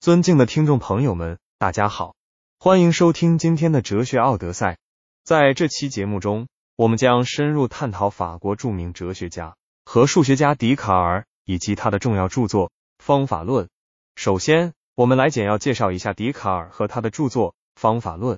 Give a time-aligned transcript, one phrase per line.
[0.00, 2.14] 尊敬的听众朋友们，大家好，
[2.58, 4.78] 欢迎收听今天的哲学奥德赛。
[5.24, 13.66] 在这期节目中，我们将深入探讨法国著名哲学家和数学家笛卡尔以及他的重要著作《方法论》。
[14.16, 18.36] 首先，我们来简要介绍一下笛卡尔和他的著作《方法论》。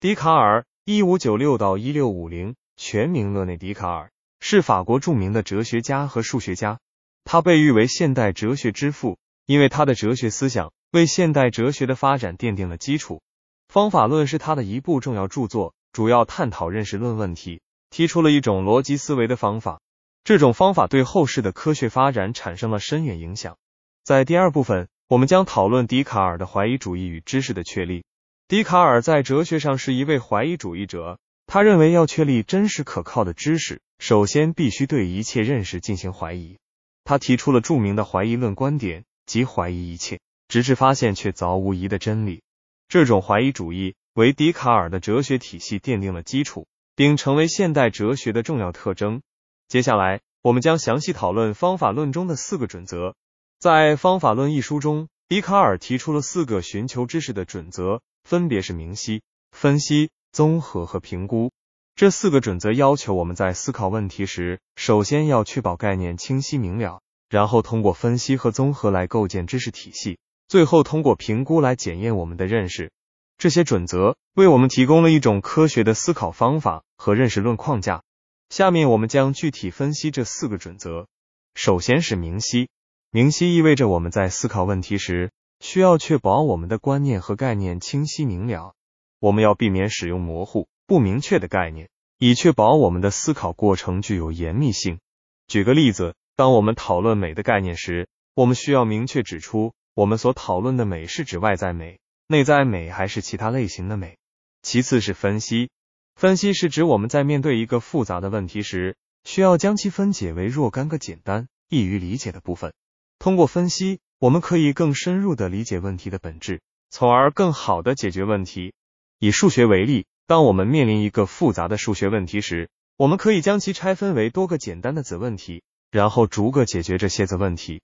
[0.00, 4.10] 笛卡尔（一五九六到一六五零），全名勒内·笛卡尔，
[4.40, 6.80] 是法国著名的哲学家和数学家。
[7.22, 10.72] 他被誉为现代哲学之父，因为他的哲学思想。
[10.94, 13.16] 为现代哲学的发展奠定了基础，
[13.66, 19.80] 《方法论》是他的一部重要著作，主要探讨认识论问题，提出了一种逻辑思维的方法。
[20.22, 23.56] 这种方法对后世的科学发展产生了深远影响。
[24.04, 28.04] 在第二部分，我们将讨论笛卡尔的怀疑主义与知识的确立。
[28.46, 36.56] 笛卡尔在哲学上是一位怀疑主义者，他认为要确立真实可靠的知识，首先必须对一切认识进行怀疑。
[37.02, 40.20] 他提出了著名的怀疑论观点，即怀疑一切。
[40.54, 42.44] 直至发现却凿无疑的真理，
[42.86, 49.20] 这种怀疑主义为笛卡尔的哲学体系奠定了基础，并成为现代哲学的重要特征。
[49.66, 53.16] 接下来，我们将详细讨论方法论中的四个准则。
[53.58, 61.50] 在《方法论》一书中，笛卡尔提出了四个寻求知识的准则，分别是明晰、分析、综合和评估。
[61.96, 70.16] 这四个准则要求我们在思考问题时，首先要确保概念清晰明了，然后通过分析和综合来构建知识体系。
[70.48, 72.92] 最后通过评估来检验我们的认识，
[73.38, 78.02] 这些准则为我们提供了一种科学的思考方法和认识论框架。
[78.50, 81.08] 下面我们将具体分析这四个准则。
[81.54, 82.68] 首先是明晰，
[83.10, 88.74] 明晰意味着我们在思考问题时，需要确保我们的观念和概念清晰明了。
[89.18, 91.88] 我们要避免使用模糊、不明确的概念，
[92.18, 95.00] 以确保我们的思考过程具有严密性。
[95.46, 99.72] 举个例子，当我们讨论美的概念时，我们需要明确指出。
[99.94, 104.16] 我们所讨论的美是指外在美、内在美还是其他类型的美？
[104.60, 105.70] 其次是分析，
[106.16, 112.72] 分析是指我们在面对一个复杂的问题时，需要将其分解为若干个简单、易于理解的部分。
[113.20, 118.74] 通过分析，我们可以更深入的理解问题的本质，从而更好的解决问题。
[119.20, 125.62] 以数学为例，当我们面临一个复杂的数学问题时，我们可以将其拆分为多个简单的子问题，
[125.92, 127.80] 然后逐个解决这些子问题。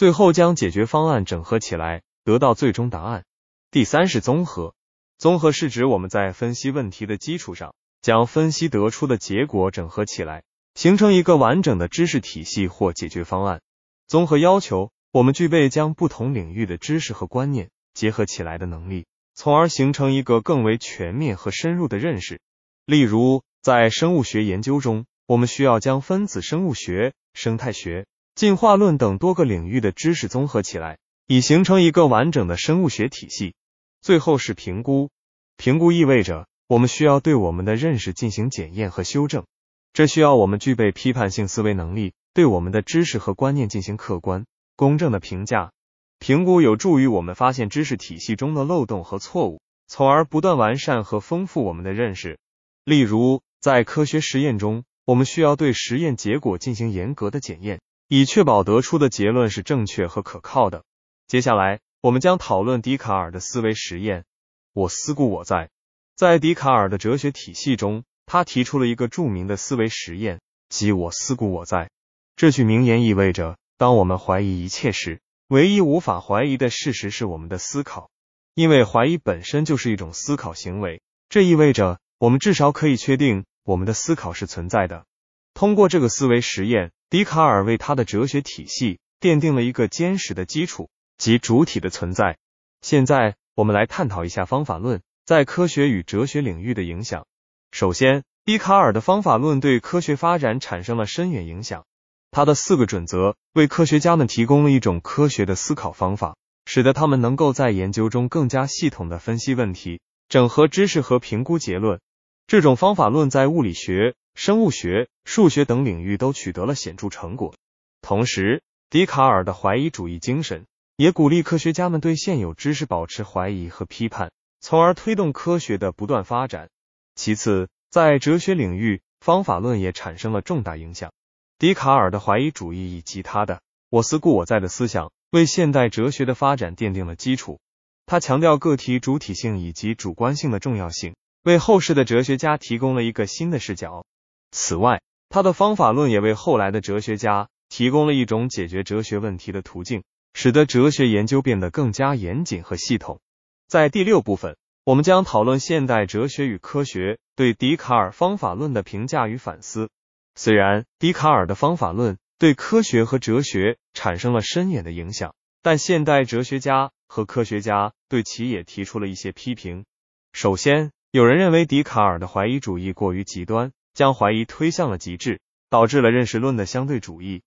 [0.00, 3.26] 最后将解决方案整合起来，得到最终答案。
[3.70, 4.74] 第三是综合，
[5.18, 10.42] 综合是指我们在分析问题的基础上，将分析得出的结果整合起来，
[10.74, 13.60] 形成一个完整的知识体系或解决方案。
[14.06, 22.40] 综合要求我们具备将不同领域的知识和观念结合起来的能力，从而形成一个更为全面和深入的认识。
[22.86, 28.06] 例如，在生物学研究中，我们需要将分子生物学、生态学。
[28.34, 33.54] 进化论等多个领域的知识综合起来，以形成一个完整的生物学体系。
[34.00, 35.10] 最后是评估，
[35.56, 39.44] 评估意味着我们需要对我们的认识进行检验和修正，
[39.92, 45.72] 这需要我们具备批判性思维能力，对我们的知识和观念进行客观、公正的评价。
[46.18, 52.38] 评估有助于我们发现知识体系中的漏洞和错误，从而不断完善和丰富我们的认识。
[52.84, 57.80] 例如，在科学实验中，我们需要对实验结果进行严格的检验。
[58.12, 60.82] 以确保得出的结论是正确和可靠的。
[61.28, 64.24] 接下来，我们将讨论笛卡尔的思维实验。
[64.72, 65.70] 我思故我在。
[66.16, 71.88] 在笛卡尔的哲学体系中，他提出了一个著名的思维实验，即我思故我在。
[72.34, 78.10] 这句名言意味着，当我们怀疑一切时，唯一无法怀疑的事实是我们的思考，
[78.56, 81.00] 因为怀疑本身就是一种思考行为。
[81.28, 85.06] 这意味着，我们至少可以确定我们的思考是存在的。
[85.54, 86.90] 通过这个思维实验。
[87.10, 92.38] 笛卡尔为他的哲学体系奠定了一个坚实的基础，即主体的存在。
[92.82, 97.26] 现在，我们来探讨一下方法论在科学与哲学领域的影响。
[97.72, 101.84] 首先，笛卡尔的方法论对科学发展产生了深远影响。
[102.30, 111.98] 他的四个准则为科学家们提供了一种科学的思考方法，使得他们能够在研究中更加系统的分析问题、整合知识和评估结论。
[112.46, 114.14] 这种方法论在物理学。
[114.42, 117.54] 生物学、数学等领域都取得了显著成果。
[118.00, 120.64] 同时，笛卡尔的怀疑主义精神
[120.96, 126.70] 也鼓励科学家们对现有知识保持怀疑和批判，从而推动科学的不断发展。
[127.14, 131.12] 其次，在哲学领域，方法论也产生了重大影响。
[131.58, 133.60] 笛卡尔的怀疑主义以及他的
[133.90, 137.60] “我思故我在”的思想，为现代哲学的发展奠定了基础。
[138.06, 144.02] 他强调个体主体性以及主观性的重要性，为后世的哲学家提供了一个新的视角。
[144.50, 150.02] 此外，他的方法论也为后来的哲学家提供了一种解决哲学问题的途径。
[150.32, 153.20] 使得哲学研究变得更加严谨和系统。
[153.66, 159.90] 在第六部分，我们将讨论现代哲学与科学对笛卡尔方法论的评价与反思。
[160.36, 169.84] 虽然笛卡尔的方法论对科学和哲学产生了深远的影响，但现代哲学家和科学家对其也提出了一些批评。
[170.32, 177.42] 首先，有人认为笛卡尔的怀疑主义过于极端，将怀疑推向了极致，导致了认识论的相对主义。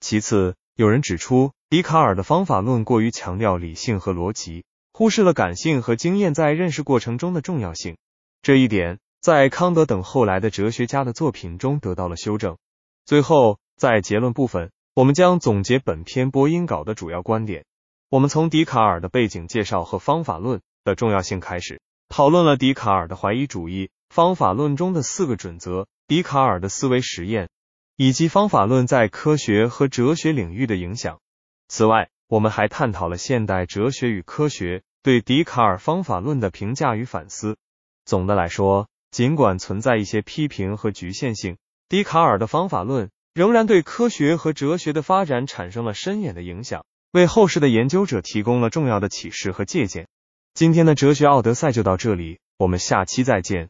[0.00, 7.96] 其次，有人指出笛卡尔的方法论过于强调理性和逻辑，忽视了感性和经验在认识过程中的重要性。
[8.42, 12.56] 这一点在康德等后来的哲学家的作品中得到了修正。
[13.04, 17.64] 最后，在结论部分，我们将总结本篇播音稿的主要观点。
[18.10, 21.80] 我们从笛卡尔的背景介绍和方法论的重要性开始。
[22.08, 27.48] 讨论了笛卡尔的怀疑主义方法论中的四个准则、笛卡尔的思维实验，
[27.96, 31.20] 以及方法论在科学和哲学领域的影响。
[31.68, 37.56] 此外，我们还探讨了现代哲学与科学对笛卡尔方法论的评价与反思。
[38.04, 41.58] 总的来说，尽管存在一些批评和局限性，
[41.88, 50.08] 笛卡尔的方法论仍然对科学和哲学的发展产生了深远的影响，为后世的研究者提供了重要的启示和借鉴。
[50.54, 53.68] 今天的哲学奥德赛就到这里，我们下期再见。